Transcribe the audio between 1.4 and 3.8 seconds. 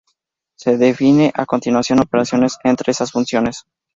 continuación operaciones entre esas funciones.